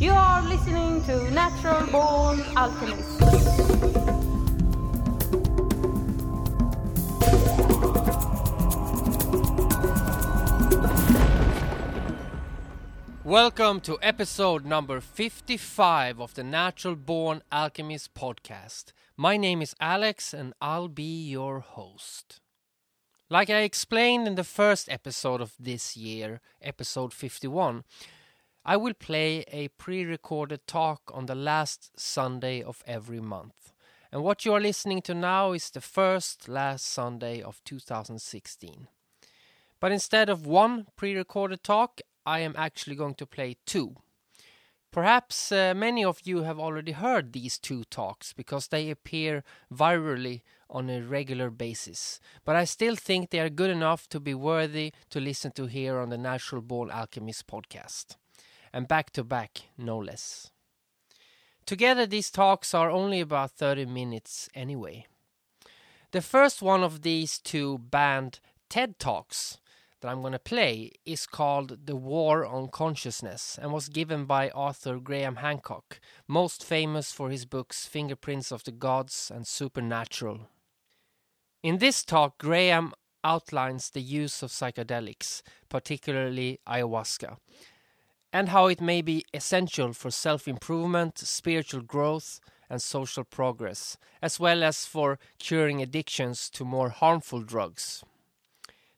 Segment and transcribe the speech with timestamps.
[0.00, 3.20] You are listening to Natural Born Alchemist.
[13.22, 18.92] Welcome to episode number 55 of the Natural Born Alchemist podcast.
[19.18, 22.40] My name is Alex and I'll be your host.
[23.28, 27.84] Like I explained in the first episode of this year, episode 51,
[28.64, 33.72] I will play a pre recorded talk on the last Sunday of every month.
[34.12, 38.88] And what you are listening to now is the first last Sunday of 2016.
[39.80, 43.96] But instead of one pre recorded talk, I am actually going to play two.
[44.90, 50.42] Perhaps uh, many of you have already heard these two talks because they appear virally
[50.68, 54.92] on a regular basis, but I still think they are good enough to be worthy
[55.10, 58.16] to listen to here on the Natural Born Alchemist podcast.
[58.72, 60.50] And back to back, no less.
[61.66, 65.06] Together, these talks are only about 30 minutes anyway.
[66.12, 69.58] The first one of these two banned TED Talks
[70.00, 74.50] that I'm going to play is called The War on Consciousness and was given by
[74.50, 80.48] author Graham Hancock, most famous for his books Fingerprints of the Gods and Supernatural.
[81.62, 87.36] In this talk, Graham outlines the use of psychedelics, particularly ayahuasca,
[88.32, 94.38] and how it may be essential for self improvement, spiritual growth, and social progress, as
[94.38, 98.04] well as for curing addictions to more harmful drugs.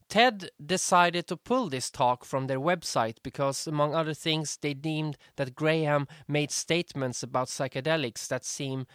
[0.09, 5.17] TED decided to pull this talk from their website because, among other things, they deemed
[5.37, 8.87] that Graham made statements about psychedelics that seem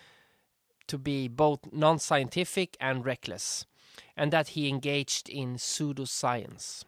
[0.85, 3.65] to be both non scientific and reckless,
[4.15, 6.83] and that he engaged in pseudoscience.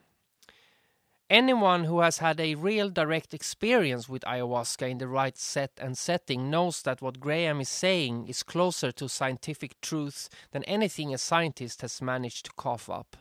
[1.29, 5.97] Anyone who has had a real direct experience with ayahuasca in the right set and
[5.97, 11.17] setting knows that what Graham is saying is closer to scientific truth than anything a
[11.17, 13.17] scientist has managed to cough up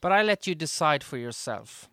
[0.00, 1.88] but I let you decide for yourself.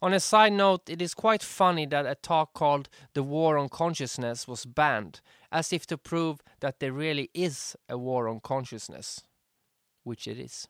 [0.00, 3.68] On a side note, it is quite funny that a talk called The War on
[3.68, 9.22] Consciousness was banned, as if to prove that there really is a war on consciousness,
[10.04, 10.68] which it is.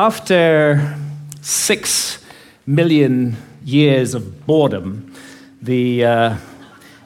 [0.00, 0.96] After
[1.40, 2.24] six
[2.66, 5.12] million years of boredom,
[5.60, 6.36] the uh,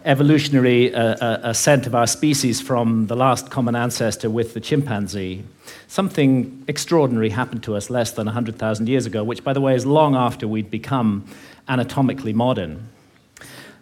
[0.05, 5.43] evolutionary uh, uh, ascent of our species from the last common ancestor with the chimpanzee,
[5.89, 9.87] something extraordinary happened to us less than 100,000 years ago, which, by the way, is
[9.87, 11.25] long after we'd become
[11.71, 12.91] anatomically modern.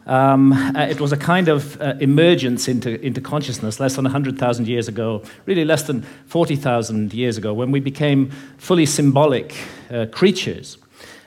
[0.06, 4.66] Um, uh, it was a kind of uh, emergence into, into consciousness less than 100,000
[4.66, 9.54] years ago, really less than 40,000 years ago, when we became fully symbolic
[9.90, 10.78] uh, creatures.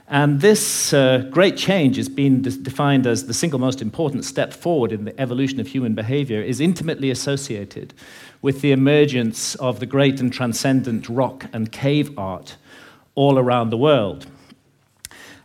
[0.07, 4.53] And this uh, great change has been de- defined as the single most important step
[4.53, 7.93] forward in the evolution of human behavior, is intimately associated
[8.41, 12.57] with the emergence of the great and transcendent rock and cave art
[13.15, 14.27] all around the world.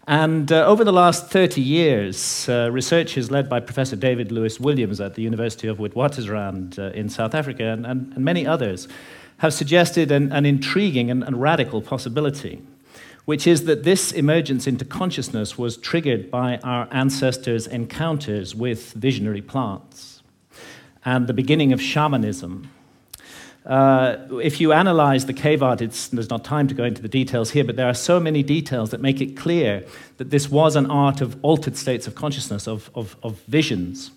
[0.09, 5.03] And uh, over the last 30 years, uh, researchers led by Professor David Lewis Williams
[5.03, 8.89] at the University of Witwatersrand uh, in South Africa and, and, and, many others
[9.37, 12.63] have suggested an, an intriguing and, and radical possibility
[13.27, 19.43] which is that this emergence into consciousness was triggered by our ancestors' encounters with visionary
[19.43, 20.23] plants
[21.05, 22.71] and the beginning of shamanism.
[23.67, 27.51] Uh, if you analyze the cave art, there's not time to go into the details
[27.51, 29.85] here, but there are so many details that make it clear
[30.17, 34.11] that this was an art of altered states of consciousness, of, of, of visions.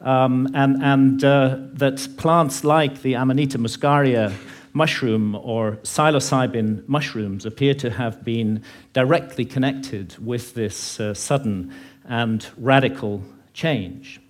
[0.00, 4.32] Um, and and uh, that plants like the Amanita muscaria
[4.72, 8.62] mushroom or psilocybin mushrooms appear to have been
[8.92, 11.72] directly connected with this uh, sudden
[12.04, 13.22] and radical
[13.54, 14.20] change.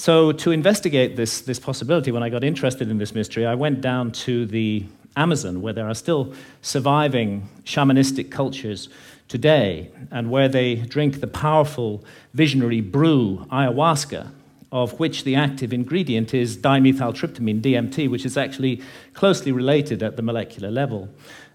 [0.00, 3.82] So, to investigate this, this possibility, when I got interested in this mystery, I went
[3.82, 8.88] down to the Amazon, where there are still surviving shamanistic cultures
[9.28, 12.02] today, and where they drink the powerful
[12.32, 14.30] visionary brew, ayahuasca,
[14.72, 18.80] of which the active ingredient is dimethyltryptamine, DMT, which is actually
[19.12, 21.10] closely related at the molecular level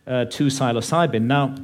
[0.05, 1.23] uh, to psilocybin.
[1.23, 1.55] Now,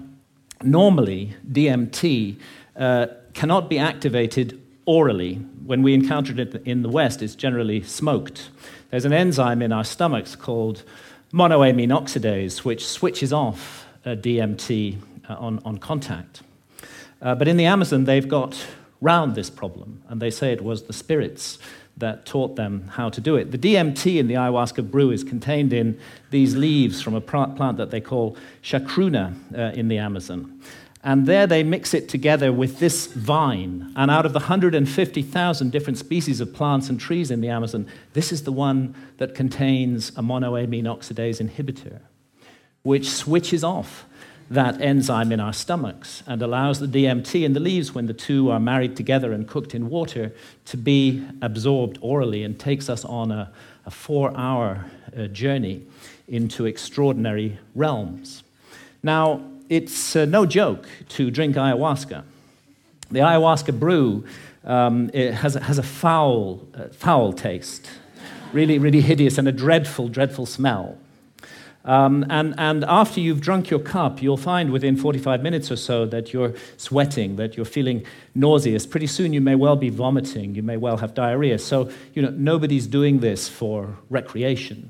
[0.63, 2.37] normally, DMT
[2.75, 3.05] uh,
[3.35, 4.60] cannot be activated
[4.91, 5.35] orally.
[5.65, 8.49] When we encounter it in the West, it's generally smoked.
[8.89, 10.83] There's an enzyme in our stomachs called
[11.31, 14.97] monoamine oxidase, which switches off uh, DMT
[15.29, 16.41] uh, on, on contact.
[17.21, 18.67] Uh, but in the Amazon, they've got
[18.99, 21.57] round this problem, and they say it was the spirits
[21.95, 23.51] that taught them how to do it.
[23.51, 25.97] The DMT in the ayahuasca brew is contained in
[26.31, 30.59] these leaves from a plant that they call chacruna uh, in the Amazon.
[31.03, 33.91] And there they mix it together with this vine.
[33.95, 38.31] And out of the 150,000 different species of plants and trees in the Amazon, this
[38.31, 41.99] is the one that contains a monoamine oxidase inhibitor,
[42.83, 44.05] which switches off
[44.51, 48.51] that enzyme in our stomachs and allows the DMT in the leaves, when the two
[48.51, 50.33] are married together and cooked in water,
[50.65, 53.51] to be absorbed orally and takes us on a,
[53.85, 54.85] a four hour
[55.17, 55.81] uh, journey
[56.27, 58.43] into extraordinary realms.
[59.01, 62.23] Now, it's uh, no joke to drink ayahuasca.
[63.09, 64.25] The ayahuasca brew
[64.65, 67.89] um, has, has a foul, uh, foul taste,
[68.51, 70.97] really, really hideous, and a dreadful, dreadful smell.
[71.85, 76.05] Um, and, and after you've drunk your cup, you'll find within 45 minutes or so
[76.05, 78.85] that you're sweating, that you're feeling nauseous.
[78.85, 81.57] Pretty soon you may well be vomiting, you may well have diarrhea.
[81.57, 84.89] So, you know, nobody's doing this for recreation.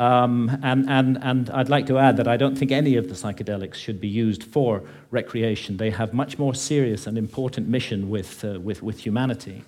[0.00, 3.14] Um, and, and, and I'd like to add that I don't think any of the
[3.14, 5.76] psychedelics should be used for recreation.
[5.76, 9.62] They have much more serious and important mission with, uh, with, with humanity.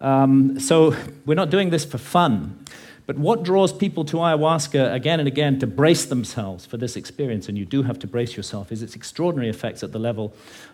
[0.00, 0.94] Um, so
[1.26, 2.64] we're not doing this for fun.
[3.06, 7.48] But what draws people to ayahuasca again and again to brace themselves for this experience,
[7.48, 10.32] and you do have to brace yourself, is its extraordinary effects at the level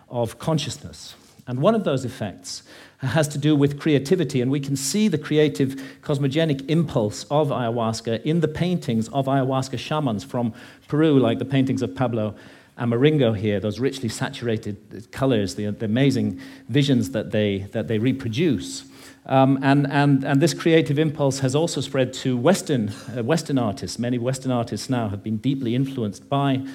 [0.09, 1.15] of consciousness.
[1.47, 2.63] And one of those effects
[2.99, 8.23] has to do with creativity, and we can see the creative cosmogenic impulse of ayahuasca
[8.23, 10.53] in the paintings of ayahuasca shamans from
[10.87, 12.35] Peru, like the paintings of Pablo
[12.79, 18.85] Amaringo here, those richly saturated colors, the, the amazing visions that they, that they reproduce.
[19.27, 23.97] Um, and, and, and this creative impulse has also spread to Western, uh, Western artists.
[23.97, 26.65] Many Western artists now have been deeply influenced by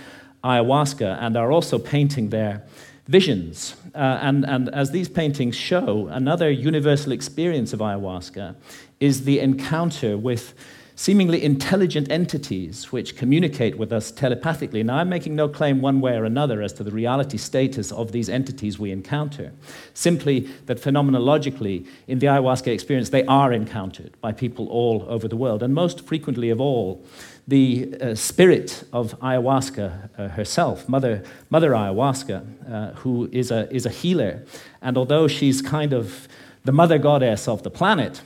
[0.42, 2.64] ayahuasca and are also painting their
[3.06, 3.76] visions.
[3.94, 8.54] Uh, and, and as these paintings show, another universal experience of ayahuasca
[9.00, 10.54] is the encounter with
[11.00, 14.82] seemingly intelligent entities which communicate with us telepathically.
[14.82, 18.12] Now, I'm making no claim one way or another as to the reality status of
[18.12, 19.50] these entities we encounter,
[19.94, 25.38] simply that phenomenologically, in the ayahuasca experience, they are encountered by people all over the
[25.38, 25.62] world.
[25.62, 27.02] And most frequently of all,
[27.48, 33.86] the uh, spirit of ayahuasca uh, herself, Mother, Mother Ayahuasca, uh, who is a, is
[33.86, 34.44] a healer.
[34.82, 36.28] And although she's kind of
[36.64, 38.20] the mother goddess of the planet,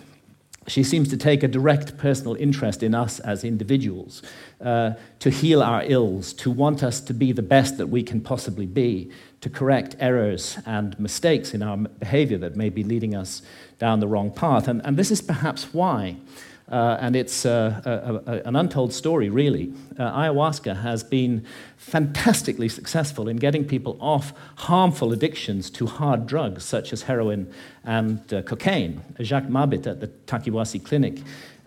[0.66, 4.22] she seems to take a direct personal interest in us as individuals,
[4.60, 8.20] uh, to heal our ills, to want us to be the best that we can
[8.20, 13.42] possibly be, to correct errors and mistakes in our behavior that may be leading us
[13.78, 14.68] down the wrong path.
[14.68, 16.16] And, and this is perhaps why
[16.70, 19.72] uh, and it's uh, a, a, an untold story, really.
[19.98, 21.44] Uh, ayahuasca has been
[21.76, 27.52] fantastically successful in getting people off harmful addictions to hard drugs such as heroin
[27.84, 29.02] and uh, cocaine.
[29.20, 31.18] Jacques Mabit at the Takiwasi Clinic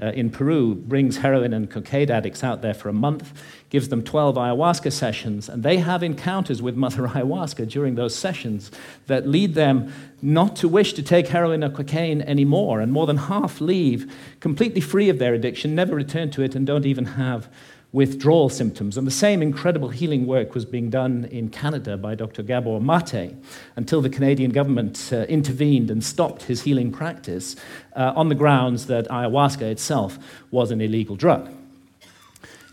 [0.01, 3.33] uh, in Peru brings heroin and cocaine addicts out there for a month,
[3.69, 8.71] gives them 12 ayahuasca sessions, and they have encounters with Mother Ayahuasca during those sessions
[9.07, 9.91] that lead them
[10.21, 12.79] not to wish to take heroin or cocaine anymore.
[12.79, 16.65] And more than half leave completely free of their addiction, never return to it, and
[16.65, 17.49] don't even have
[17.97, 18.95] withdrawal symptoms.
[18.95, 22.43] And the same incredible healing work was being done in Canada by Dr.
[22.43, 23.35] Gabor Mate
[23.75, 27.55] until the Canadian government uh, intervened and stopped his healing practice
[27.95, 30.19] uh, on the grounds that ayahuasca itself
[30.51, 31.49] was an illegal drug.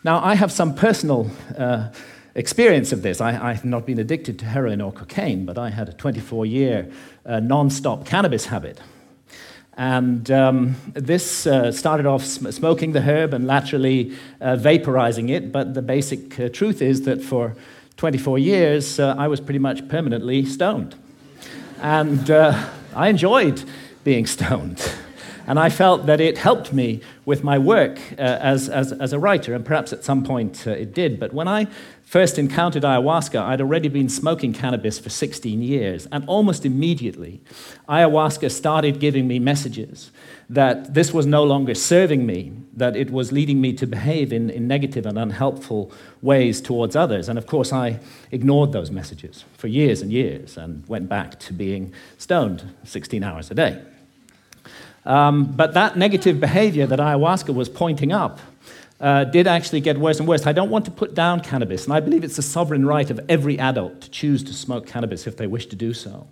[0.04, 1.88] Now, I have some personal uh,
[2.34, 3.22] experience of this.
[3.22, 6.92] I, have not been addicted to heroin or cocaine, but I had a 24 year
[7.24, 8.78] uh, non stop cannabis habit.
[9.76, 15.50] And um, this uh, started off sm- smoking the herb and laterally uh, vaporizing it.
[15.50, 17.56] But the basic uh, truth is that for
[17.96, 20.94] 24 years, uh, I was pretty much permanently stoned.
[21.80, 23.64] And uh, I enjoyed
[24.04, 24.80] being stoned.
[25.46, 29.18] And I felt that it helped me with my work uh, as, as, as, a
[29.18, 31.20] writer, and perhaps at some point it did.
[31.20, 31.66] But when I
[32.14, 36.06] first encountered ayahuasca, I'd already been smoking cannabis for 16 years.
[36.12, 37.40] And almost immediately,
[37.88, 40.12] ayahuasca started giving me messages
[40.48, 44.48] that this was no longer serving me, that it was leading me to behave in,
[44.48, 45.90] in negative and unhelpful
[46.22, 47.28] ways towards others.
[47.28, 47.98] And of course, I
[48.30, 53.50] ignored those messages for years and years and went back to being stoned 16 hours
[53.50, 53.82] a day.
[55.04, 58.38] Um, but that negative behavior that ayahuasca was pointing up
[59.00, 60.46] uh, did actually get worse and worse.
[60.46, 63.20] I don't want to put down cannabis, and I believe it's the sovereign right of
[63.28, 66.28] every adult to choose to smoke cannabis if they wish to do so.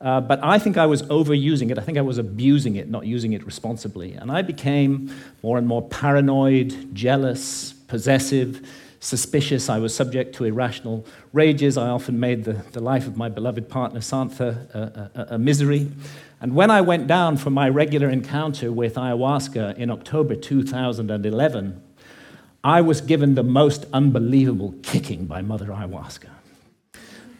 [0.00, 1.78] Uh, but I think I was overusing it.
[1.78, 4.12] I think I was abusing it, not using it responsibly.
[4.12, 5.10] And I became
[5.42, 8.66] more and more paranoid, jealous, possessive,
[9.00, 9.70] suspicious.
[9.70, 11.78] I was subject to irrational rages.
[11.78, 15.90] I often made the, the life of my beloved partner, Santha, a, a, a misery.
[16.42, 21.82] And when I went down for my regular encounter with ayahuasca in October 2011,
[22.64, 26.30] I was given the most unbelievable kicking by Mother Ayahuasca.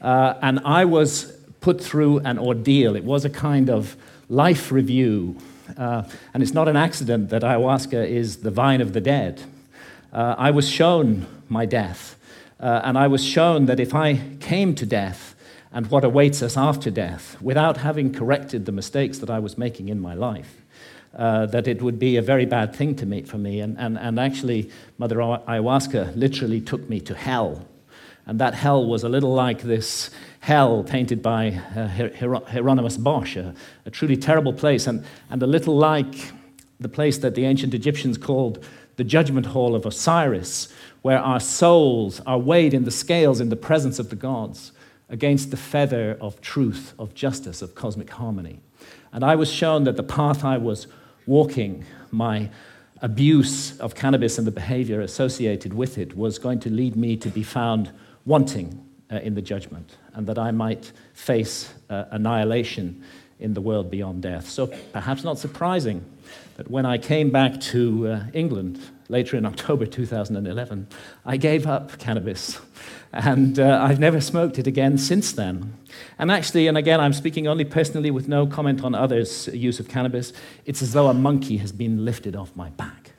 [0.01, 2.95] Uh, and I was put through an ordeal.
[2.95, 3.97] It was a kind of
[4.29, 5.37] life review.
[5.77, 9.43] Uh, and it's not an accident that ayahuasca is the vine of the dead.
[10.13, 12.17] Uh, I was shown my death.
[12.59, 15.35] Uh, and I was shown that if I came to death
[15.73, 19.89] and what awaits us after death without having corrected the mistakes that I was making
[19.89, 20.56] in my life,
[21.17, 23.61] uh, that it would be a very bad thing to meet for me.
[23.61, 27.67] And, and, and actually, Mother Ayahuasca literally took me to hell.
[28.27, 31.89] And that hell was a little like this hell painted by uh,
[32.49, 33.55] Hieronymus Bosch, a,
[33.87, 36.33] a, truly terrible place, and, and a little like
[36.79, 38.65] the place that the ancient Egyptians called
[38.97, 40.69] the judgment hall of Osiris,
[41.03, 44.73] where our souls are weighed in the scales in the presence of the gods
[45.09, 48.61] against the feather of truth, of justice, of cosmic harmony.
[49.13, 50.89] And I was shown that the path I was
[51.27, 52.49] walking, my
[53.03, 57.29] abuse of cannabis and the behavior associated with it, was going to lead me to
[57.29, 57.91] be found
[58.25, 63.03] wanting uh, in the judgment, and that I might face uh, annihilation
[63.39, 64.49] in the world beyond death.
[64.49, 66.05] So, perhaps not surprising
[66.57, 70.89] that when I came back to uh, England later in October 2011,
[71.25, 72.61] I gave up cannabis.
[73.13, 75.75] And uh, I've never smoked it again since then.
[76.19, 79.89] And actually, and again, I'm speaking only personally with no comment on others' use of
[79.89, 80.33] cannabis,
[80.65, 83.13] it's as though a monkey has been lifted off my back.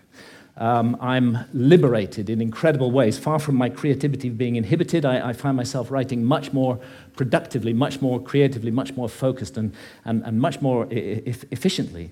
[0.58, 3.20] Um, I'm liberated in incredible ways.
[3.20, 6.80] Far from my creativity being inhibited, I, I find myself writing much more
[7.16, 12.12] productively, much more creatively, much more focused, and, and, and much more e- efficiently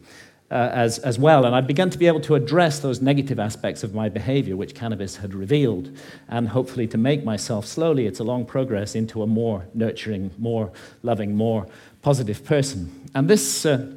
[0.55, 1.43] uh, as, as well.
[1.45, 4.74] And I've begun to be able to address those negative aspects of my behavior, which
[4.74, 5.89] cannabis had revealed,
[6.29, 10.71] and hopefully to make myself slowly, it's a long progress, into a more nurturing, more
[11.03, 11.67] loving, more
[12.01, 13.09] positive person.
[13.13, 13.65] And this.
[13.65, 13.91] Uh,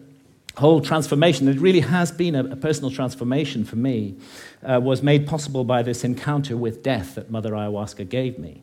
[0.57, 4.17] whole transformation, it really has been a, a personal transformation for me,
[4.69, 8.61] uh, was made possible by this encounter with death that Mother Ayahuasca gave me.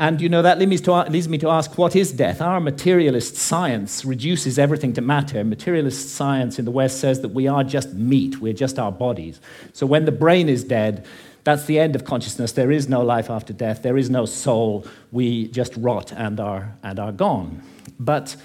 [0.00, 2.40] And you know, that leads me, to, leads me to ask what is death?
[2.40, 5.44] Our materialist science reduces everything to matter.
[5.44, 9.42] Materialist science in the West says that we are just meat, we're just our bodies.
[9.74, 11.04] So when the brain is dead,
[11.44, 12.52] that's the end of consciousness.
[12.52, 14.86] There is no life after death, there is no soul.
[15.12, 17.62] We just rot and are, and are gone.
[17.98, 18.36] But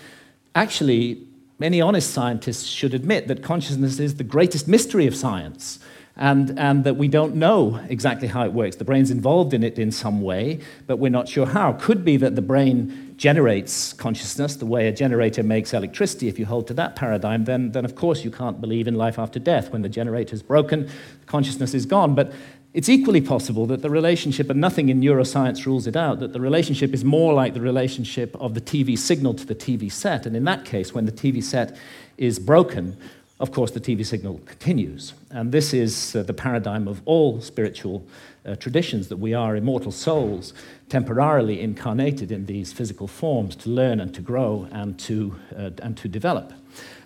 [0.56, 1.26] actually,
[1.58, 5.80] many honest scientists should admit that consciousness is the greatest mystery of science.
[6.18, 8.78] And, and that we don't know exactly how it works.
[8.78, 11.74] The brain's involved in it in some way, but we're not sure how.
[11.74, 16.30] Could be that the brain generates consciousness the way a generator makes electricity.
[16.30, 19.20] If you hold to that paradigm, then, then of course you can't believe in life
[19.20, 19.72] after death.
[19.72, 20.90] When the generator's broken,
[21.26, 22.16] consciousness is gone.
[22.16, 22.32] But
[22.76, 26.42] it's equally possible that the relationship, and nothing in neuroscience rules it out, that the
[26.42, 30.26] relationship is more like the relationship of the TV signal to the TV set.
[30.26, 31.78] And in that case, when the TV set
[32.18, 32.98] is broken,
[33.40, 35.14] of course, the TV signal continues.
[35.30, 38.06] And this is uh, the paradigm of all spiritual
[38.46, 40.54] uh, traditions that we are immortal souls,
[40.88, 45.98] temporarily incarnated in these physical forms to learn and to grow and to, uh, and
[45.98, 46.54] to develop.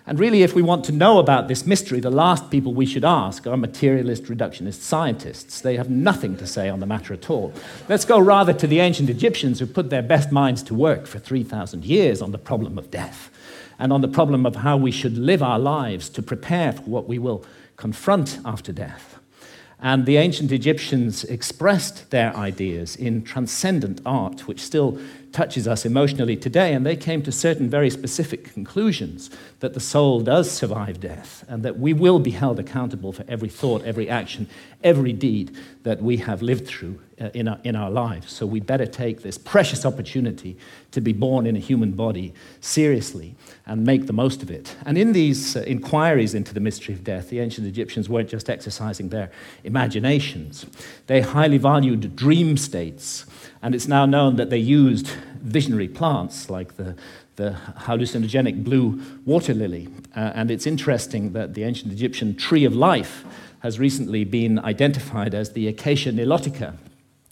[0.06, 3.04] And really, if we want to know about this mystery, the last people we should
[3.04, 5.60] ask are materialist reductionist scientists.
[5.60, 7.52] They have nothing to say on the matter at all.
[7.88, 11.18] Let's go rather to the ancient Egyptians who put their best minds to work for
[11.18, 13.30] 3,000 years on the problem of death
[13.80, 17.08] and on the problem of how we should live our lives to prepare for what
[17.08, 17.44] we will
[17.76, 19.18] confront after death.
[19.80, 24.98] And the ancient Egyptians expressed their ideas in transcendent art, which still
[25.32, 30.20] touches us emotionally today, and they came to certain very specific conclusions that the soul
[30.20, 34.48] does survive death and that we will be held accountable for every thought, every action,
[34.82, 38.32] every deed that we have lived through uh, in, our, in our lives.
[38.32, 40.56] So we better take this precious opportunity
[40.90, 43.34] to be born in a human body seriously
[43.66, 44.74] and make the most of it.
[44.84, 48.48] And in these uh, inquiries into the mystery of death, the ancient Egyptians weren't just
[48.48, 49.30] exercising their
[49.64, 50.66] imaginations,
[51.06, 53.26] they highly valued dream states
[53.62, 55.08] and it's now known that they used
[55.42, 56.96] visionary plants like the,
[57.36, 59.88] the hallucinogenic blue water lily.
[60.16, 63.24] Uh, and it's interesting that the ancient Egyptian tree of life
[63.60, 66.76] has recently been identified as the Acacia nilotica,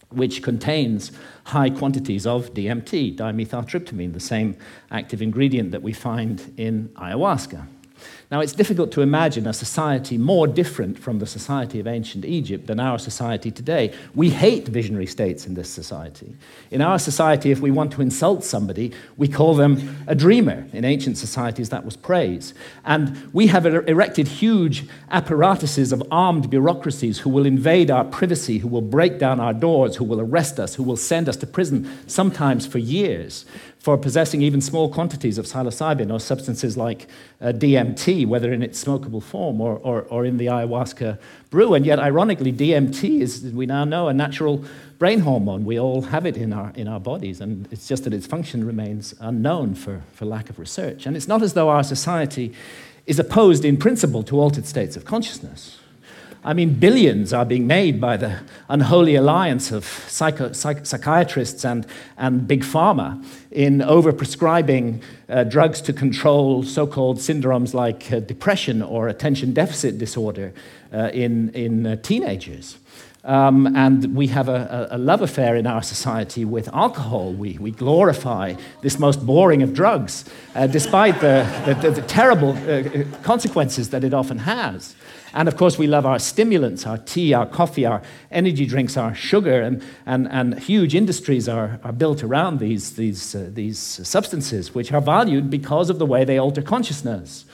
[0.09, 1.11] which contains
[1.45, 4.55] high quantities of DMT, dimethyltryptamine, the same
[4.91, 7.65] active ingredient that we find in ayahuasca.
[8.31, 12.67] Now, it's difficult to imagine a society more different from the society of ancient Egypt
[12.67, 13.91] than our society today.
[14.13, 16.35] We hate visionary states in this society.
[16.69, 20.67] In our society, if we want to insult somebody, we call them a dreamer.
[20.73, 22.53] In ancient societies, that was praise.
[22.85, 28.59] And we have er-, erected huge apparatuses of armed bureaucracies who will invade our privacy,
[28.59, 31.47] who will break down our doors, who will arrest us, who will send us to
[31.47, 33.45] prison, sometimes for years
[33.89, 37.07] for possessing even small quantities of psilocybin or substances like
[37.41, 41.17] uh, DMT, whether in its smokable form or, or, or in the ayahuasca
[41.49, 41.73] brew.
[41.73, 44.63] And yet, ironically, DMT is, we now know, a natural
[44.99, 45.65] brain hormone.
[45.65, 48.63] We all have it in our, in our bodies, and it's just that its function
[48.63, 51.07] remains unknown for, for lack of research.
[51.07, 52.53] And it's not as though our society
[53.07, 55.79] is opposed in principle to altered states of consciousness.
[56.43, 61.85] I mean, billions are being made by the unholy alliance of psycho, psych, psychiatrists and,
[62.17, 68.81] and big pharma in overprescribing uh, drugs to control so called syndromes like uh, depression
[68.81, 70.53] or attention deficit disorder
[70.93, 72.77] uh, in, in uh, teenagers.
[73.25, 77.33] Um, and we have a, a, love affair in our society with alcohol.
[77.33, 80.23] We, we glorify this most boring of drugs,
[80.55, 84.95] uh, despite the, the, the terrible uh, consequences that it often has.
[85.33, 89.13] And of course, we love our stimulants, our tea, our coffee, our energy drinks, our
[89.13, 94.73] sugar, and, and, and huge industries are, are built around these, these, uh, these substances,
[94.73, 97.45] which are valued because of the way they alter consciousness.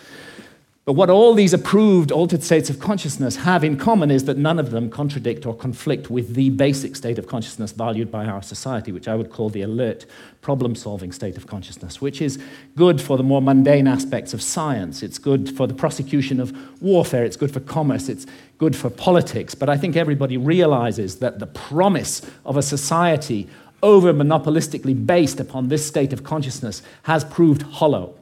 [0.86, 4.60] But what all these approved altered states of consciousness have in common is that none
[4.60, 8.92] of them contradict or conflict with the basic state of consciousness valued by our society,
[8.92, 10.06] which I would call the alert,
[10.42, 12.38] problem solving state of consciousness, which is
[12.76, 15.02] good for the more mundane aspects of science.
[15.02, 17.26] It's good for the prosecution of warfare.
[17.26, 18.08] It's good for commerce.
[18.08, 18.28] It's
[18.60, 19.56] good for politics.
[19.56, 23.50] But I think everybody realizes that the promise of a society
[23.82, 28.14] over monopolistically based upon this state of consciousness has proved hollow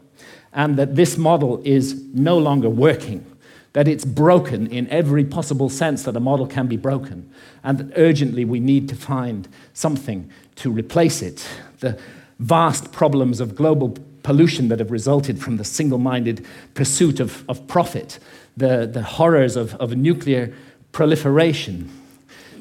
[0.54, 3.26] and that this model is no longer working,
[3.74, 7.30] that it's broken in every possible sense that a model can be broken,
[7.64, 11.48] and that urgently we need to find something to replace it.
[11.80, 12.00] The
[12.40, 17.68] vast problems of global pollution that have resulted from the single minded pursuit of, of
[17.68, 18.20] profit,
[18.56, 20.54] the, the horrors of, of nuclear
[20.92, 21.90] proliferation,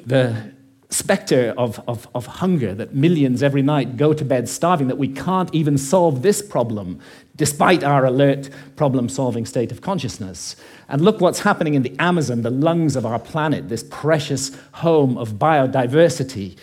[0.07, 0.52] the
[0.93, 5.09] specter of, of, of, hunger that millions every night go to bed starving, that we
[5.09, 7.01] can't even solve this problem
[7.37, 10.55] despite our alert problem solving state of consciousness.
[10.89, 15.17] And look what's happening in the Amazon, the lungs of our planet, this precious home
[15.17, 16.57] of biodiversity.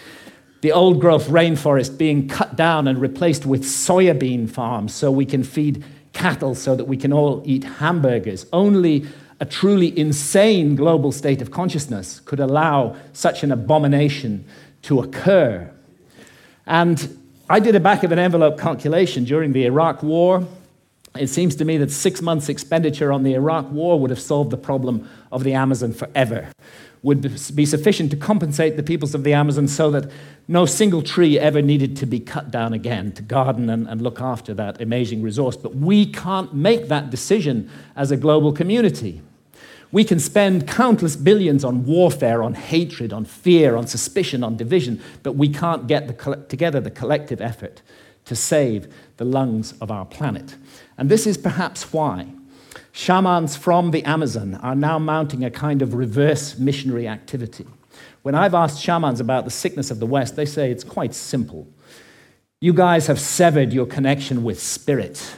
[0.61, 5.43] The old growth rainforest being cut down and replaced with soybean farms so we can
[5.43, 5.83] feed
[6.13, 8.45] cattle so that we can all eat hamburgers.
[8.51, 9.07] Only
[9.39, 14.45] a truly insane global state of consciousness could allow such an abomination
[14.81, 15.71] to occur.
[16.65, 17.17] And
[17.49, 20.45] I did a back of an envelope calculation during the Iraq War.
[21.17, 24.51] It seems to me that six months' expenditure on the Iraq war would have solved
[24.51, 26.49] the problem of the Amazon forever,
[27.01, 27.21] would
[27.55, 30.11] be sufficient to compensate the peoples of the Amazon so that
[30.47, 34.21] no single tree ever needed to be cut down again to garden and, and look
[34.21, 35.57] after that amazing resource.
[35.57, 39.21] But we can't make that decision as a global community.
[39.91, 45.01] We can spend countless billions on warfare, on hatred, on fear, on suspicion, on division,
[45.23, 47.81] but we can't get the, together the collective effort
[48.25, 50.55] to save the lungs of our planet.
[50.97, 52.27] And this is perhaps why
[52.91, 57.65] shamans from the Amazon are now mounting a kind of reverse missionary activity.
[58.21, 61.67] When I've asked shamans about the sickness of the West, they say it's quite simple.
[62.61, 65.35] You guys have severed your connection with spirit.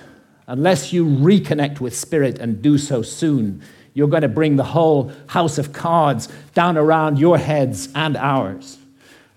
[0.47, 3.61] Unless you reconnect with spirit and do so soon,
[3.93, 8.77] you're going to bring the whole house of cards down around your heads and ours.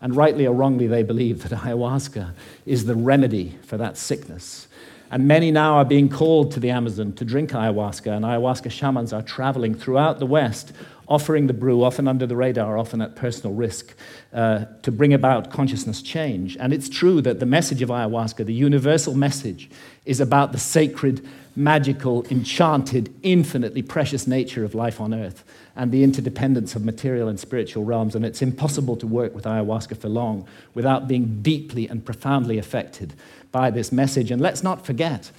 [0.01, 2.33] And rightly or wrongly, they believe that ayahuasca
[2.67, 4.69] is the remedy for that sickness.
[5.11, 9.13] And many now are being called to the Amazon to drink ayahuasca, and ayahuasca shamans
[9.13, 10.73] are traveling throughout the West,
[11.07, 13.95] offering the brew, often under the radar, often at personal risk,
[14.33, 16.57] uh, to bring about consciousness change.
[16.59, 19.71] And it's true that the message of ayahuasca, the universal message,
[20.05, 25.45] is about the sacred, magical, enchanted, infinitely precious nature of life on earth
[25.77, 28.15] and the interdependence of material and spiritual realms.
[28.15, 33.15] And it's impossible to work with ayahuasca for long without being deeply and profoundly affected
[33.53, 34.31] by this message.
[34.31, 35.31] And let's not forget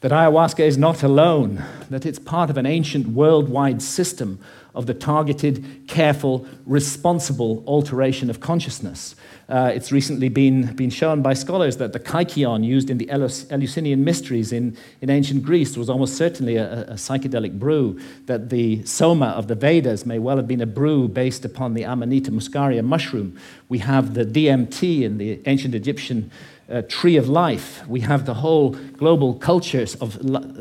[0.00, 4.38] that ayahuasca is not alone, that it's part of an ancient worldwide system
[4.74, 9.14] of the targeted, careful, responsible alteration of consciousness.
[9.50, 14.04] Uh, it's recently been, been shown by scholars that the kykeon used in the Eleusinian
[14.04, 19.26] mysteries in, in ancient Greece was almost certainly a, a, psychedelic brew, that the soma
[19.30, 23.36] of the Vedas may well have been a brew based upon the Amanita muscaria mushroom.
[23.68, 26.30] We have the DMT in the ancient Egyptian
[26.70, 27.86] uh, tree of life.
[27.88, 30.18] We have the whole global cultures of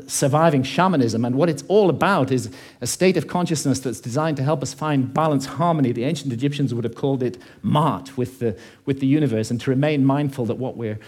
[0.09, 1.23] surviving shamanism.
[1.23, 2.49] And what it's all about is
[2.81, 5.91] a state of consciousness that's designed to help us find balance, harmony.
[5.91, 9.69] The ancient Egyptians would have called it Ma'at with the, with the universe, and to
[9.69, 10.99] remain mindful that what we're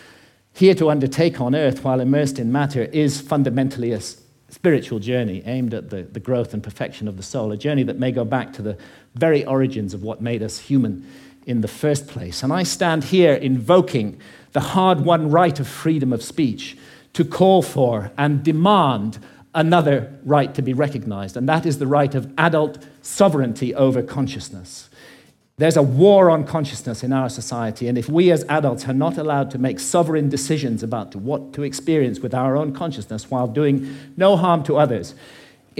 [0.54, 4.02] here to undertake on earth while immersed in matter is fundamentally a
[4.50, 7.98] spiritual journey aimed at the, the growth and perfection of the soul, a journey that
[7.98, 8.78] may go back to the
[9.16, 11.08] very origins of what made us human
[11.45, 12.43] in the first place.
[12.43, 14.19] And I stand here invoking
[14.51, 16.77] the hard won right of freedom of speech
[17.13, 19.19] to call for and demand
[19.54, 24.89] another right to be recognized, and that is the right of adult sovereignty over consciousness.
[25.58, 29.17] There's a war on consciousness in our society, and if we as adults are not
[29.17, 33.95] allowed to make sovereign decisions about what to experience with our own consciousness while doing
[34.15, 35.13] no harm to others,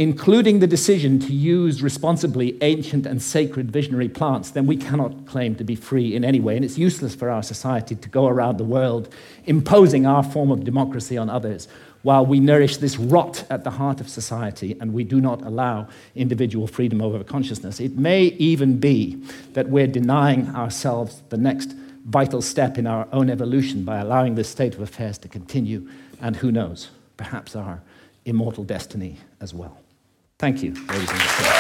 [0.02, 5.54] including the decision to use responsibly ancient and sacred visionary plants, then we cannot claim
[5.54, 6.56] to be free in any way.
[6.56, 9.14] And it's useless for our society to go around the world
[9.46, 11.68] imposing our form of democracy on others
[12.02, 15.88] while we nourish this rot at the heart of society and we do not allow
[16.16, 17.80] individual freedom over consciousness.
[17.80, 19.22] It may even be
[19.54, 24.50] that we're denying ourselves the next vital step in our own evolution by allowing this
[24.50, 25.88] state of affairs to continue,
[26.20, 27.84] and who knows, perhaps our
[28.26, 29.81] immortal destiny as well.
[30.42, 31.54] Thank you, ladies and gentlemen.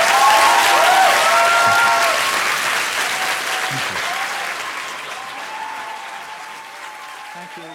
[7.31, 7.69] Thank you.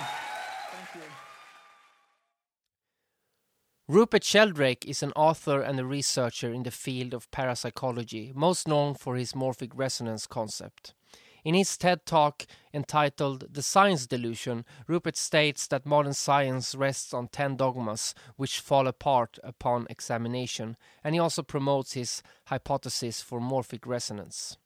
[3.87, 8.95] Rupert Sheldrake is an author and a researcher in the field of parapsychology, most known
[8.95, 10.96] for his morphic resonance concept.
[11.47, 17.29] In his TED talk entitled The Science Delusion, Rupert states that modern science rests on
[17.29, 23.87] 10 dogmas which fall apart upon examination, and he also promotes his hypothesis for morphic
[23.87, 24.57] resonance.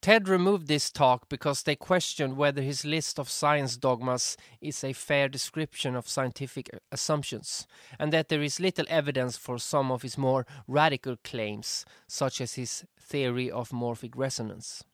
[0.00, 4.94] TED removed this talk because they questioned whether his list of science dogmas is a
[4.94, 7.66] fair description of scientific assumptions,
[7.98, 12.54] and that there is little evidence for some of his more radical claims, such as
[12.54, 14.84] his theory of morphic resonance.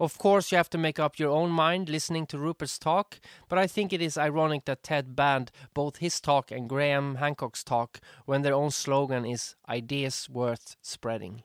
[0.00, 3.58] Of course, you have to make up your own mind listening to Rupert's talk, but
[3.58, 8.00] I think it is ironic that Ted banned both his talk and Graham Hancock's talk
[8.24, 11.42] when their own slogan is Ideas Worth Spreading.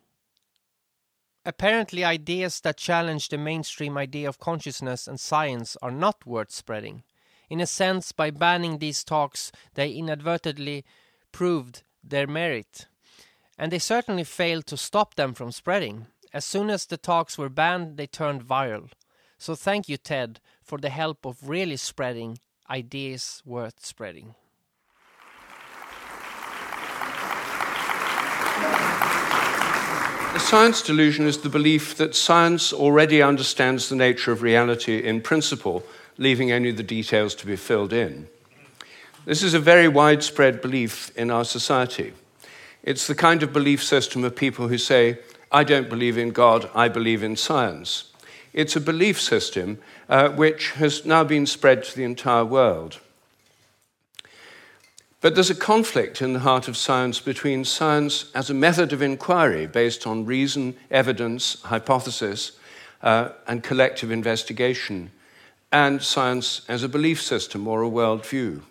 [1.45, 7.03] Apparently, ideas that challenge the mainstream idea of consciousness and science are not worth spreading.
[7.49, 10.85] In a sense, by banning these talks, they inadvertently
[11.33, 12.87] proved their merit.
[13.59, 16.07] And they certainly failed to stop them from spreading.
[16.35, 18.89] As soon as the talks were banned, they turned viral.
[19.37, 24.35] So thank you, Ted, for the help of really spreading ideas worth spreading.
[30.33, 35.21] The science delusion is the belief that science already understands the nature of reality in
[35.21, 35.83] principle,
[36.17, 38.27] leaving only the details to be filled in.
[39.23, 42.11] This is a very widespread belief in our society.
[42.83, 45.19] It's the kind of belief system of people who say,
[45.55, 48.11] I don't believe in God, I believe in science.
[48.51, 49.77] It's a belief system
[50.09, 52.99] uh, which has now been spread to the entire world.
[55.21, 59.01] But there's a conflict in the heart of science between science as a method of
[59.01, 62.59] inquiry based on reason, evidence, hypothesis,
[63.01, 65.09] uh, and collective investigation,
[65.71, 68.61] and science as a belief system or a worldview.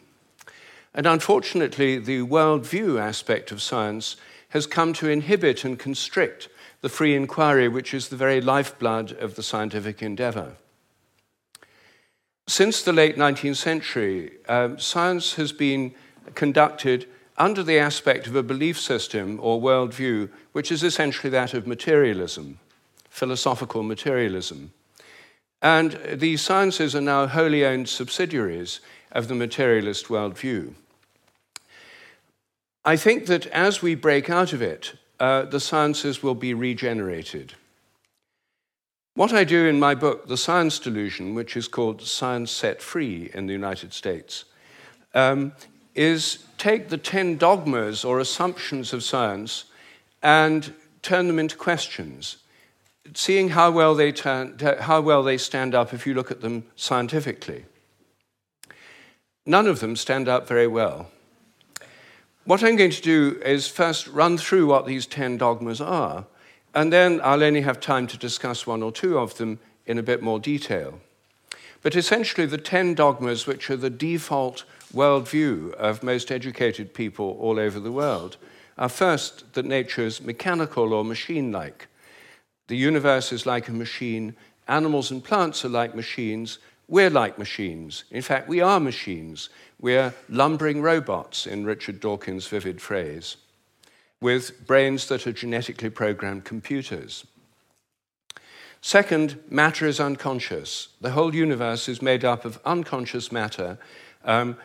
[0.93, 4.17] And unfortunately, the worldview aspect of science
[4.51, 6.49] has come to inhibit and constrict
[6.85, 10.53] the free inquiry, which is the very lifeblood of the scientific endeavor.
[12.47, 15.95] Since the late 19th century, uh, science has been
[16.35, 21.67] conducted under the aspect of a belief system or worldview, which is essentially that of
[21.67, 22.59] materialism,
[23.09, 24.71] philosophical materialism.
[25.63, 30.75] And these sciences are now wholly owned subsidiaries of the materialist worldview.
[32.85, 37.55] I think that as we break out of it, uh, the sciences will be regenerated.
[39.15, 43.31] What I do in my book, The Science Delusion, which is called Science Set Free
[43.33, 44.45] in the United States,
[45.15, 45.53] um,
[45.95, 49.67] is take the 10 dogmas or assumptions of science
[50.21, 52.39] and turn them into questions,
[53.15, 56.65] seeing how well they, turn, how well they stand up if you look at them
[56.75, 57.67] scientifically.
[59.47, 61.11] None of them stand up very well.
[62.47, 66.27] What I'm going to do is first run through what these 10 dogmas are,
[66.75, 70.03] and then I'll only have time to discuss one or two of them in a
[70.03, 71.01] bit more detail.
[71.81, 77.59] But essentially, the 10 dogmas, which are the default worldview of most educated people all
[77.59, 78.37] over the world,
[78.77, 81.89] are first that nature is mechanical or machine like.
[82.67, 84.37] The universe is like a machine,
[84.69, 88.05] animals and plants are like machines, we're like machines.
[88.11, 89.49] In fact, we are machines.
[89.85, 93.37] We're lumbering robots, in Richard Dawkins' vivid phrase,
[94.19, 97.27] with brains that are genetically programmed computers.
[98.81, 100.89] Second, matter is unconscious.
[101.03, 103.77] The whole universe is made up of unconscious matter.
[104.25, 104.57] Um,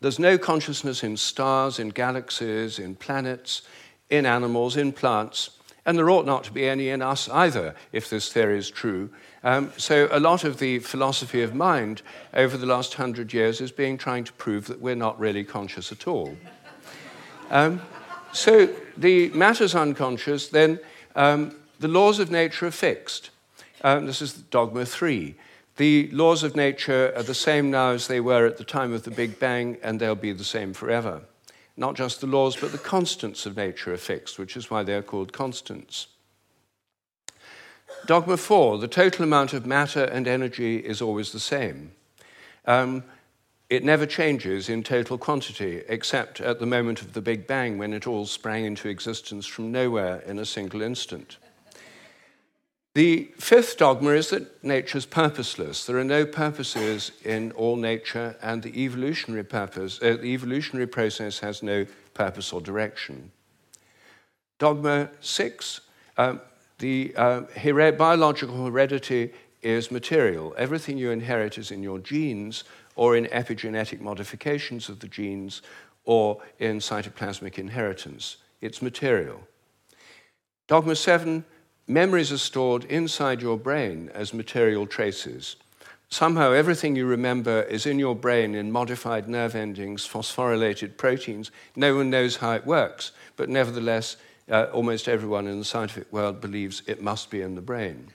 [0.00, 3.62] there's no consciousness in stars, in galaxies, in planets,
[4.08, 5.50] in animals, in plants.
[5.86, 9.10] And there ought not to be any in us either, if this theory is true.
[9.42, 12.00] Um, so, a lot of the philosophy of mind
[12.32, 15.92] over the last hundred years is being trying to prove that we're not really conscious
[15.92, 16.36] at all.
[17.50, 17.82] Um,
[18.32, 20.80] so, the matter's unconscious, then
[21.14, 23.30] um, the laws of nature are fixed.
[23.82, 25.34] Um, this is dogma three.
[25.76, 29.02] The laws of nature are the same now as they were at the time of
[29.02, 31.22] the Big Bang, and they'll be the same forever.
[31.76, 34.94] Not just the laws, but the constants of nature are fixed, which is why they
[34.94, 36.06] are called constants.
[38.06, 41.92] Dogma four the total amount of matter and energy is always the same.
[42.66, 43.04] Um,
[43.70, 47.92] it never changes in total quantity, except at the moment of the Big Bang when
[47.92, 51.38] it all sprang into existence from nowhere in a single instant.
[52.94, 55.84] The fifth dogma is that nature is purposeless.
[55.84, 61.40] There are no purposes in all nature, and the evolutionary purpose, uh, the evolutionary process
[61.40, 63.32] has no purpose or direction.
[64.60, 65.80] Dogma six:
[66.16, 66.40] um,
[66.78, 67.40] the uh,
[67.98, 70.54] biological heredity is material.
[70.56, 72.62] Everything you inherit is in your genes,
[72.94, 75.62] or in epigenetic modifications of the genes,
[76.04, 78.36] or in cytoplasmic inheritance.
[78.60, 79.40] It's material.
[80.68, 81.44] Dogma seven
[81.86, 85.56] memories are stored inside your brain as material traces.
[86.08, 91.50] Somehow, everything you remember is in your brain in modified nerve endings, phosphorylated proteins.
[91.74, 94.16] No one knows how it works, but nevertheless,
[94.50, 98.08] uh, almost everyone in the scientific world believes it must be in the brain.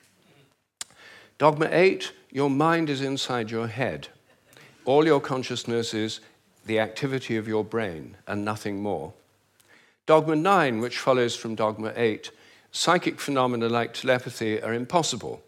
[1.37, 4.07] Dogma eight your mind is inside your head.
[4.85, 6.19] All your consciousness is
[6.65, 9.13] the activity of your brain and nothing more.
[10.05, 12.31] Dogma nine, which follows from dogma eight,
[12.71, 15.41] Psychic phenomena like telepathy are impossible.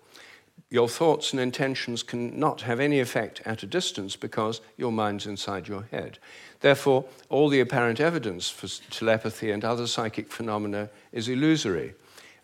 [0.70, 5.68] Your thoughts and intentions cannot have any effect at a distance because your mind's inside
[5.68, 6.18] your head.
[6.62, 11.94] Therefore, all the apparent evidence for telepathy and other psychic phenomena is illusory.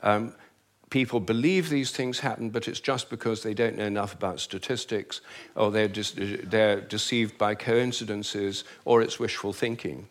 [0.03, 0.33] Um,
[0.89, 5.21] people believe these things happen, but it's just because they don't know enough about statistics,
[5.55, 10.07] or they're, they're deceived by coincidences, or it's wishful thinking.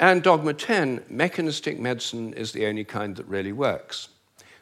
[0.00, 4.08] And dogma 10 mechanistic medicine is the only kind that really works.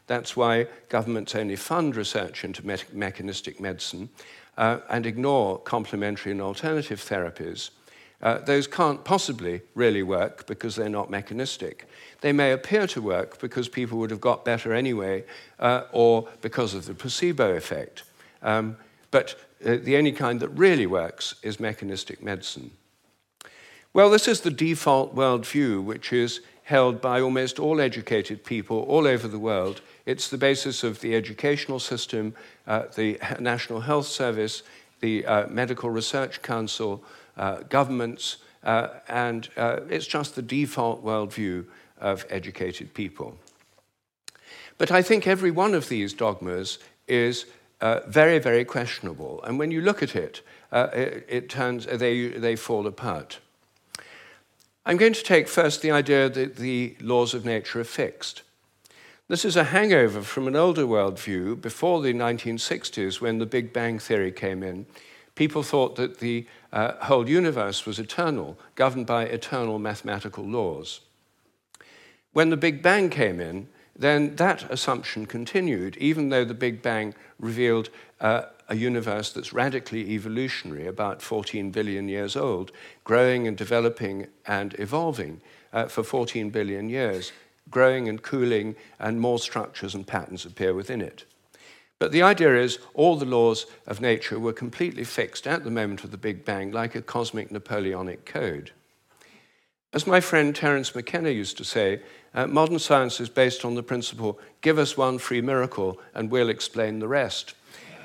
[0.09, 4.09] That's why governments only fund research into me- mechanistic medicine
[4.57, 7.70] uh, and ignore complementary and alternative therapies.
[8.20, 11.88] Uh, those can't possibly really work because they're not mechanistic.
[12.20, 15.24] They may appear to work because people would have got better anyway,
[15.61, 18.03] uh, or because of the placebo effect.
[18.42, 18.77] Um,
[19.12, 22.72] but uh, the only kind that really works is mechanistic medicine.
[23.94, 29.07] Well, this is the default worldview, which is held by almost all educated people all
[29.07, 29.81] over the world.
[30.05, 32.35] It's the basis of the educational system,
[32.66, 34.62] uh, the National Health Service,
[35.01, 37.03] the uh, Medical Research Council,
[37.38, 41.64] uh, governments, uh, and uh, it's just the default worldview
[41.98, 43.38] of educated people.
[44.77, 47.46] But I think every one of these dogmas is
[47.81, 49.42] uh, very, very questionable.
[49.44, 53.38] And when you look at it, it, it turns, they, they fall apart.
[54.87, 58.43] I'm going to take first the idea that the laws of nature are fixed.
[59.29, 63.99] This is a hangover from an older worldview before the 1960s when the Big Bang
[63.99, 64.87] Theory came in.
[65.35, 71.01] People thought that the uh, whole universe was eternal, governed by eternal mathematical laws.
[72.33, 77.14] When the Big Bang came in, then that assumption continued, even though the Big Bang
[77.38, 82.71] revealed uh, a universe that's radically evolutionary, about 14 billion years old,
[83.05, 85.41] growing and developing and evolving
[85.73, 87.33] uh, for 14 billion years,
[87.71, 91.25] growing and cooling, and more structures and patterns appear within it.
[91.99, 96.05] But the idea is all the laws of nature were completely fixed at the moment
[96.05, 98.71] of the Big Bang, like a cosmic Napoleonic code.
[99.93, 102.03] As my friend Terence McKenna used to say,
[102.35, 106.51] uh, modern science is based on the principle give us one free miracle and we'll
[106.51, 107.55] explain the rest.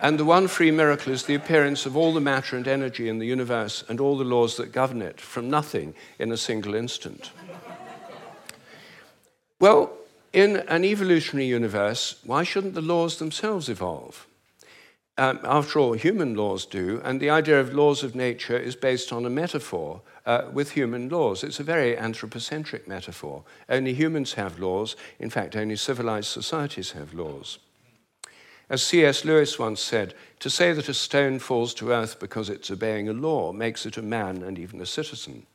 [0.04, 3.20] And the one free miracle is the appearance of all the matter and energy in
[3.20, 7.32] the universe and all the laws that govern it from nothing in a single instant.
[9.62, 9.94] well,
[10.34, 14.28] in an evolutionary universe, why shouldn't the laws themselves evolve?
[15.18, 19.14] Um, after all, human laws do, and the idea of laws of nature is based
[19.14, 21.46] on a metaphor uh, with human laws.
[21.46, 23.44] It's a very anthropocentric metaphor.
[23.70, 24.98] Only humans have laws.
[25.18, 27.58] In fact, only civilized societies have laws.
[28.70, 29.26] As C.S.
[29.26, 33.14] Lewis once said, to say that a stone falls to earth because it's obeying a
[33.14, 35.46] law makes it a man and even a citizen.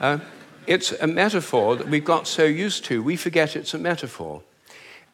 [0.00, 0.18] Uh,
[0.66, 4.42] it's a metaphor that we've got so used to, we forget it's a metaphor.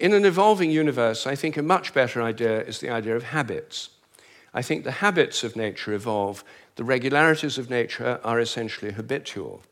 [0.00, 3.90] In an evolving universe, I think a much better idea is the idea of habits.
[4.52, 6.44] I think the habits of nature evolve,
[6.76, 9.62] the regularities of nature are essentially habitual.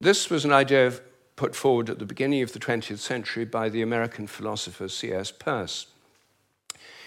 [0.00, 1.00] This was an idea of
[1.38, 5.30] put forward at the beginning of the 20th century by the American philosopher C.S.
[5.30, 5.86] Peirce.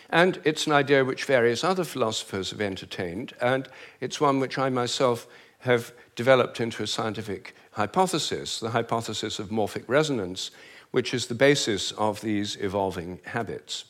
[0.09, 3.67] And it's an idea which various other philosophers have entertained, and
[3.99, 5.27] it's one which I myself
[5.59, 10.51] have developed into a scientific hypothesis, the hypothesis of morphic resonance,
[10.91, 13.83] which is the basis of these evolving habits.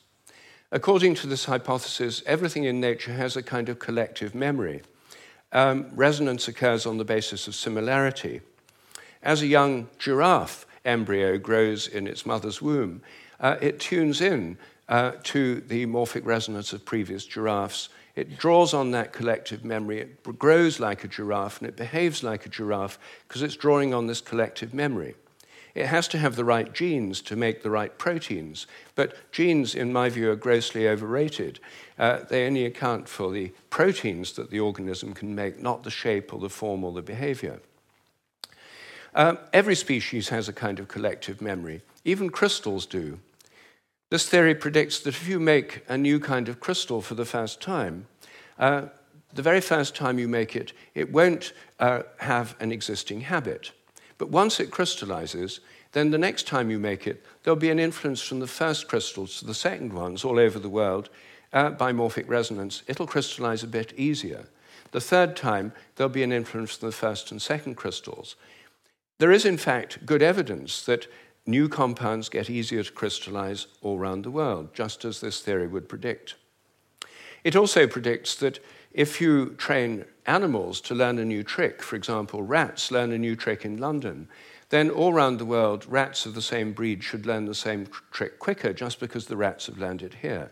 [0.71, 4.81] According to this hypothesis, everything in nature has a kind of collective memory.
[5.51, 8.41] Um, resonance occurs on the basis of similarity.
[9.23, 13.01] As a young giraffe embryo grows in its mother's womb,
[13.39, 14.57] uh, it tunes in
[14.89, 17.89] uh, to the morphic resonance of previous giraffes.
[18.15, 19.99] It draws on that collective memory.
[19.99, 24.07] It grows like a giraffe and it behaves like a giraffe because it's drawing on
[24.07, 25.15] this collective memory.
[25.73, 28.67] It has to have the right genes to make the right proteins.
[28.95, 31.59] But genes, in my view, are grossly overrated.
[31.97, 36.33] Uh, they only account for the proteins that the organism can make, not the shape
[36.33, 37.61] or the form or the behavior.
[39.13, 41.81] Uh, every species has a kind of collective memory.
[42.05, 43.19] Even crystals do.
[44.09, 47.61] This theory predicts that if you make a new kind of crystal for the first
[47.61, 48.07] time,
[48.59, 48.87] uh,
[49.33, 53.71] the very first time you make it, it won't uh, have an existing habit.
[54.17, 55.61] But once it crystallizes,
[55.93, 59.39] then the next time you make it, there'll be an influence from the first crystals
[59.39, 61.09] to the second ones all over the world
[61.53, 62.83] uh, by morphic resonance.
[62.87, 64.45] It'll crystallize a bit easier.
[64.91, 68.35] The third time, there'll be an influence from the first and second crystals.
[69.21, 71.05] There is, in fact, good evidence that
[71.45, 75.87] new compounds get easier to crystallize all around the world, just as this theory would
[75.87, 76.33] predict.
[77.43, 78.57] It also predicts that
[78.91, 83.35] if you train animals to learn a new trick, for example, rats learn a new
[83.35, 84.27] trick in London,
[84.69, 88.39] then all around the world, rats of the same breed should learn the same trick
[88.39, 90.49] quicker just because the rats have learned it here.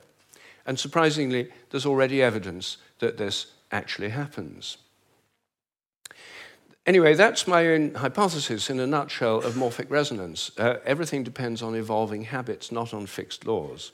[0.67, 4.77] And surprisingly, there's already evidence that this actually happens.
[6.85, 10.51] Anyway, that's my own hypothesis in a nutshell of morphic resonance.
[10.57, 13.91] Uh, everything depends on evolving habits, not on fixed laws.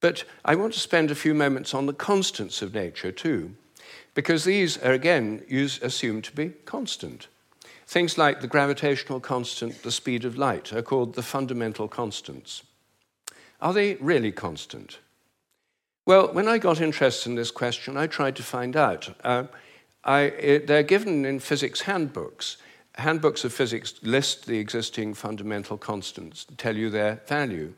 [0.00, 3.54] But I want to spend a few moments on the constants of nature too,
[4.14, 7.28] because these are again assumed to be constant.
[7.86, 12.64] Things like the gravitational constant, the speed of light, are called the fundamental constants.
[13.60, 14.98] Are they really constant?
[16.04, 19.16] Well, when I got interested in this question, I tried to find out.
[19.24, 19.44] Uh,
[20.06, 22.56] I, it, they're given in physics handbooks.
[22.94, 27.74] Handbooks of physics list the existing fundamental constants, tell you their value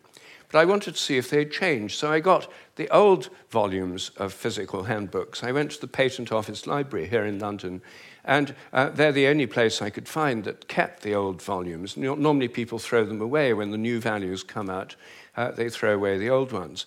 [0.50, 1.98] but I wanted to see if they'd changed.
[1.98, 5.42] So I got the old volumes of physical handbooks.
[5.42, 7.82] I went to the Patent Office Library here in London,
[8.24, 11.96] and uh, they're the only place I could find that kept the old volumes.
[11.96, 14.96] Normally, people throw them away when the new values come out,
[15.36, 16.86] uh, they throw away the old ones.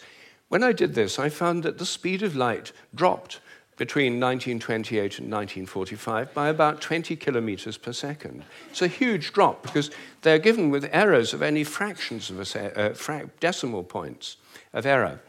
[0.50, 3.40] When I did this, I found that the speed of light dropped
[3.82, 8.44] between 1928 and 1945 by about 20 kilometers per second.
[8.70, 9.89] It's a huge drop because
[10.22, 14.38] they're given with errors of only fractions of a se- uh, fra- decimal points
[14.72, 15.20] of error.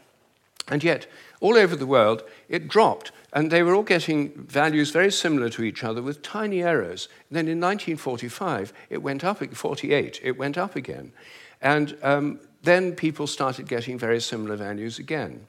[0.67, 1.07] And yet,
[1.39, 5.63] all over the world, it dropped, and they were all getting values very similar to
[5.63, 7.07] each other with tiny errors.
[7.29, 11.11] And then in 1945, it went up, 48, it went up again.
[11.59, 15.47] And um, then people started getting very similar values again.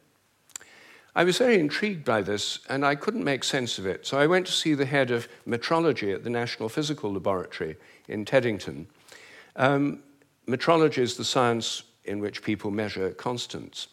[1.16, 4.04] I was very intrigued by this, and I couldn't make sense of it.
[4.04, 7.76] So I went to see the head of metrology at the National Physical Laboratory
[8.08, 8.88] in Teddington.
[9.54, 10.02] Um,
[10.48, 13.88] metrology is the science in which people measure constants.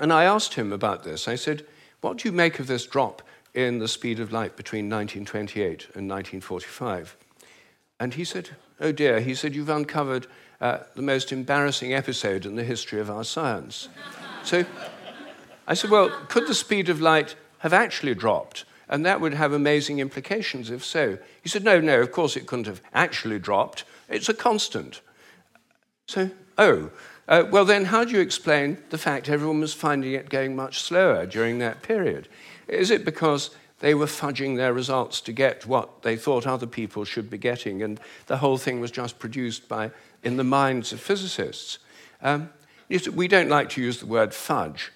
[0.00, 1.28] And I asked him about this.
[1.28, 1.66] I said,
[2.00, 6.10] What do you make of this drop in the speed of light between 1928 and
[6.10, 7.16] 1945?
[8.00, 10.26] And he said, Oh dear, he said, You've uncovered
[10.60, 13.88] uh, the most embarrassing episode in the history of our science.
[14.42, 14.64] so
[15.66, 18.64] I said, Well, could the speed of light have actually dropped?
[18.88, 21.18] And that would have amazing implications if so.
[21.42, 23.84] He said, No, no, of course it couldn't have actually dropped.
[24.08, 25.00] It's a constant.
[26.06, 26.90] So, oh,
[27.26, 30.82] uh, well, then how do you explain the fact everyone was finding it going much
[30.82, 32.28] slower during that period?
[32.68, 33.50] Is it because
[33.80, 37.82] they were fudging their results to get what they thought other people should be getting,
[37.82, 39.90] and the whole thing was just produced by,
[40.22, 41.78] in the minds of physicists?
[42.22, 42.50] Um,
[43.12, 44.92] we don't like to use the word fudge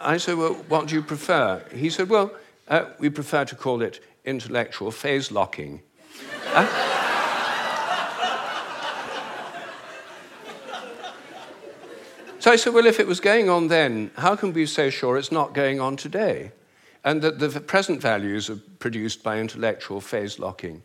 [0.00, 1.62] I said, Well, what do you prefer?
[1.72, 2.32] He said, Well,
[2.68, 5.82] uh, we prefer to call it intellectual phase locking.
[6.46, 6.66] Uh,
[12.38, 14.90] so I said, Well, if it was going on then, how can we be so
[14.90, 16.52] sure it's not going on today?
[17.04, 20.82] And that the present values are produced by intellectual phase locking.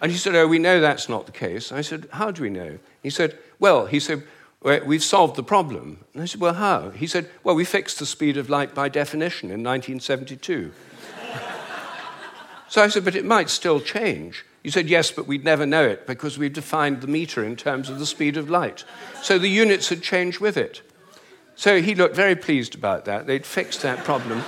[0.00, 1.70] And he said, Oh, we know that's not the case.
[1.70, 2.78] I said, How do we know?
[3.02, 4.24] He said, Well, he said,
[4.62, 6.04] we've solved the problem.
[6.14, 6.90] And I said, well, how?
[6.90, 10.72] He said, well, we fixed the speed of light by definition in 1972.
[12.68, 14.44] so I said, but it might still change.
[14.62, 17.88] You said, Yes, but we'd never know it because we've defined the meter in terms
[17.88, 18.84] of the speed of light.
[19.22, 20.82] So the units had changed with it.
[21.56, 23.26] So he looked very pleased about that.
[23.26, 24.42] They'd fixed that problem.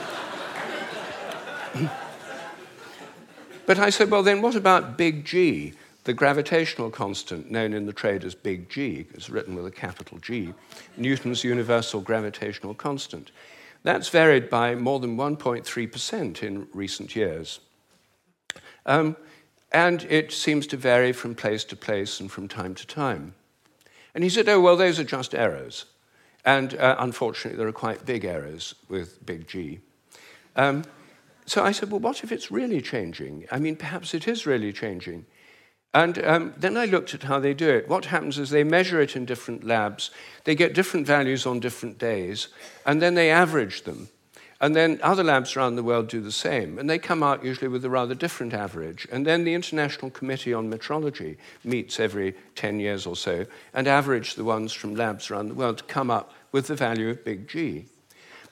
[3.67, 5.75] but I said, Well, then what about big G?
[6.05, 10.18] The gravitational constant, known in the trade as big G, is written with a capital
[10.18, 10.52] G,
[10.98, 13.30] Newton's universal gravitational constant.
[13.84, 17.61] That's varied by more than 1.3% in recent years.
[18.84, 19.16] Um,
[19.72, 23.34] and it seems to vary from place to place and from time to time.
[24.14, 25.86] And he said, Oh, well, those are just errors.
[26.44, 29.80] And uh, unfortunately, there are quite big errors with big G.
[30.55, 30.84] Um,
[31.46, 33.46] so I said, Well, what if it's really changing?
[33.50, 35.24] I mean, perhaps it is really changing.
[35.95, 37.88] And um, then I looked at how they do it.
[37.88, 40.11] What happens is they measure it in different labs,
[40.42, 42.49] they get different values on different days,
[42.84, 44.09] and then they average them.
[44.61, 47.68] And then other labs around the world do the same, and they come out usually
[47.68, 49.07] with a rather different average.
[49.12, 54.34] And then the International Committee on Metrology meets every 10 years or so and average
[54.34, 57.47] the ones from labs around the world to come up with the value of big
[57.47, 57.86] G.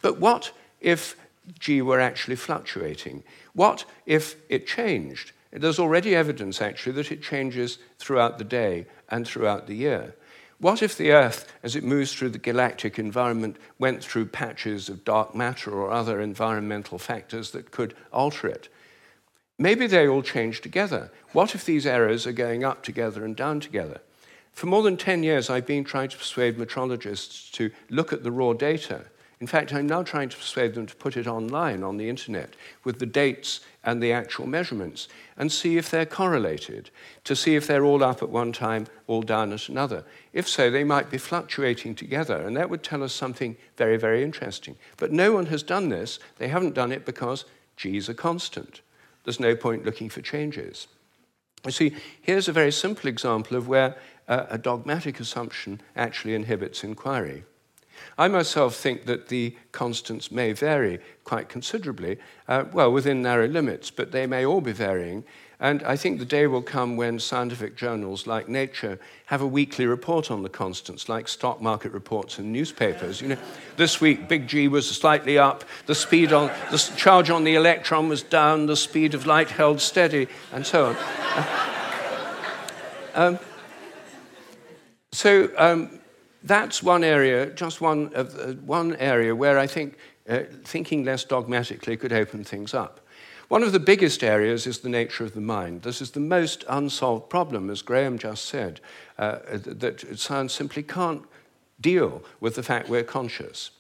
[0.00, 1.16] But what if
[1.58, 3.24] G were actually fluctuating?
[3.52, 5.32] What if it changed?
[5.52, 10.14] There's already evidence, actually, that it changes throughout the day and throughout the year.
[10.58, 15.04] What if the Earth, as it moves through the galactic environment, went through patches of
[15.04, 18.68] dark matter or other environmental factors that could alter it?
[19.58, 21.10] Maybe they all change together.
[21.32, 24.00] What if these errors are going up together and down together?
[24.52, 28.30] For more than 10 years, I've been trying to persuade metrologists to look at the
[28.30, 29.04] raw data
[29.42, 32.54] in fact, I'm now trying to persuade them to put it online on the internet
[32.84, 36.90] with the dates and the actual measurements and see if they're correlated,
[37.24, 40.04] to see if they're all up at one time, all down at another.
[40.32, 44.22] If so, they might be fluctuating together, and that would tell us something very, very
[44.22, 44.76] interesting.
[44.96, 46.18] But no one has done this.
[46.38, 47.44] They haven't done it because
[47.76, 48.82] G is a constant.
[49.24, 50.88] There's no point looking for changes.
[51.64, 53.96] You see, here's a very simple example of where
[54.28, 57.44] uh, a dogmatic assumption actually inhibits inquiry.
[58.18, 62.18] I myself think that the constants may vary quite considerably,
[62.48, 65.24] uh, well, within narrow limits, but they may all be varying.
[65.62, 69.86] And I think the day will come when scientific journals like Nature have a weekly
[69.86, 73.20] report on the constants, like stock market reports in newspapers.
[73.20, 73.38] You know,
[73.76, 78.08] this week Big G was slightly up, the speed on the charge on the electron
[78.08, 80.96] was down, the speed of light held steady, and so on.
[83.14, 83.38] um,
[85.12, 86.00] so um,
[86.44, 89.96] that's one area, just one, of, uh, one area where I think
[90.28, 93.00] uh, thinking less dogmatically could open things up.
[93.48, 95.82] One of the biggest areas is the nature of the mind.
[95.82, 98.80] This is the most unsolved problem, as Graham just said,
[99.18, 101.22] uh, that science simply can't
[101.80, 103.70] deal with the fact we're conscious.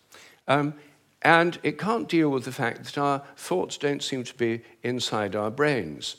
[0.46, 0.74] Um,
[1.22, 5.34] and it can't deal with the fact that our thoughts don't seem to be inside
[5.34, 6.16] our brains.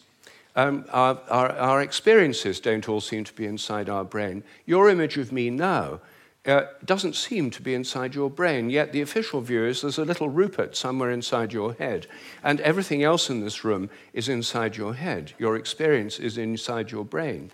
[0.56, 4.44] Um, our, our, our experiences don't all seem to be inside our brain.
[4.66, 6.00] Your image of me now
[6.46, 10.06] uh, doesn't seem to be inside your brain, yet the official view is there's a
[10.06, 12.08] little Rupert somewhere inside your head,
[12.44, 15.34] and everything else in this room is inside your head.
[15.38, 17.52] Your experience is inside your brain.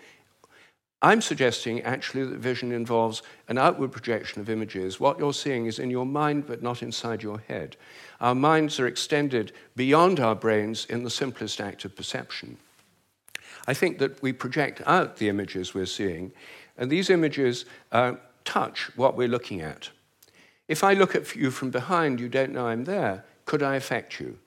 [1.02, 5.00] I'm suggesting actually that vision involves an outward projection of images.
[5.00, 7.78] What you're seeing is in your mind, but not inside your head.
[8.20, 12.58] Our minds are extended beyond our brains in the simplest act of perception.
[13.66, 16.34] I think that we project out the images we're seeing,
[16.78, 18.14] and these images uh,
[18.44, 19.90] touch what we're looking at.
[20.68, 23.26] If I look at you from behind, you don't know I'm there.
[23.46, 24.38] Could I affect you?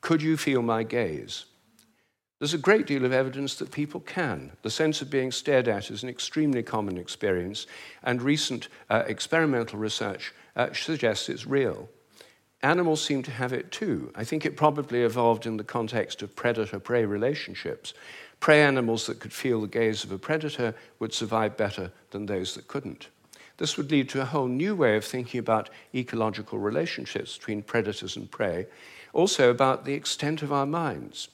[0.00, 1.46] Could you feel my gaze?
[2.38, 4.50] There's a great deal of evidence that people can.
[4.62, 7.66] The sense of being stared at is an extremely common experience,
[8.02, 11.88] and recent uh, experimental research uh, suggests it's real.
[12.62, 14.12] Animals seem to have it too.
[14.14, 17.94] I think it probably evolved in the context of predator prey relationships.
[18.40, 22.54] Prey animals that could feel the gaze of a predator would survive better than those
[22.54, 23.08] that couldn't.
[23.62, 28.16] This would lead to a whole new way of thinking about ecological relationships between predators
[28.16, 28.66] and prey,
[29.12, 31.28] also about the extent of our minds.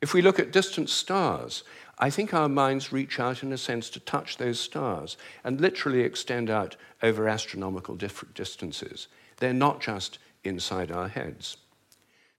[0.00, 1.64] If we look at distant stars,
[1.98, 6.00] I think our minds reach out in a sense to touch those stars and literally
[6.00, 9.08] extend out over astronomical distances.
[9.36, 11.58] They're not just inside our heads.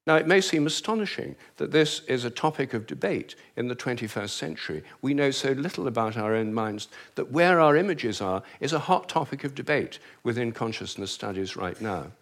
[0.07, 4.29] Now, it may seem astonishing that this is a topic of debate in the 21st
[4.29, 4.83] century.
[5.01, 8.79] We know so little about our own minds that where our images are is a
[8.79, 12.13] hot topic of debate within consciousness studies right now.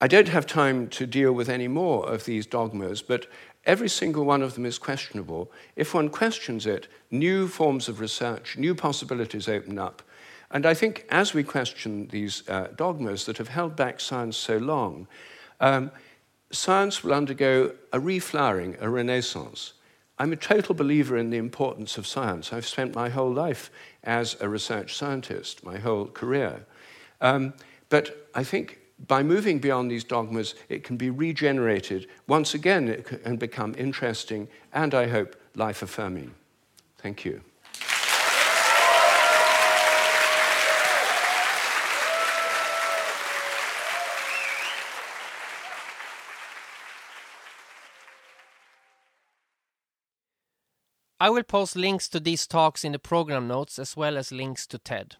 [0.00, 3.26] I don't have time to deal with any more of these dogmas, but
[3.66, 5.50] every single one of them is questionable.
[5.74, 10.02] If one questions it, new forms of research, new possibilities open up.
[10.52, 14.56] And I think as we question these uh, dogmas that have held back science so
[14.56, 15.08] long,
[15.60, 15.90] um,
[16.50, 19.74] science will undergo a reflowering, a renaissance.
[20.18, 22.52] I'm a total believer in the importance of science.
[22.52, 23.70] I've spent my whole life
[24.04, 26.66] as a research scientist, my whole career.
[27.20, 27.54] Um,
[27.88, 32.06] but I think by moving beyond these dogmas, it can be regenerated.
[32.26, 36.34] Once again, and become interesting and, I hope, life affirming.
[36.98, 37.40] Thank you.
[51.22, 54.66] I will post links to these talks in the program notes as well as links
[54.68, 55.16] to TED.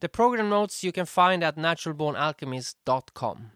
[0.00, 3.52] The program notes you can find at naturalbornalchemist.com.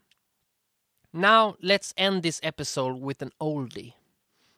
[1.11, 3.95] Now let's end this episode with an oldie.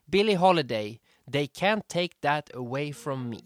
[0.07, 3.43] Billie Holiday, They Can't Take That Away From Me.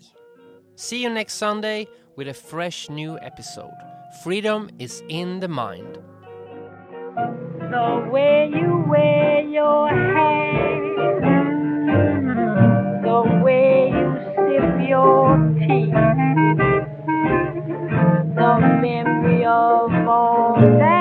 [0.75, 1.87] See you next Sunday
[2.17, 3.71] with a fresh new episode.
[4.23, 5.99] Freedom is in the mind.
[7.15, 11.12] The way you wear your hair
[15.67, 15.93] The
[18.81, 20.92] memory of all that.